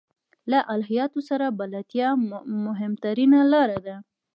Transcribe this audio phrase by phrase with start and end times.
[0.51, 2.09] له الهیاتو سره بلدتیا
[2.65, 3.95] مهمترینه لاره ده.